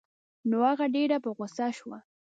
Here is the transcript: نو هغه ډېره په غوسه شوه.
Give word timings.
نو 0.49 0.57
هغه 0.69 0.85
ډېره 0.95 1.17
په 1.23 1.29
غوسه 1.37 1.67
شوه. 1.77 1.99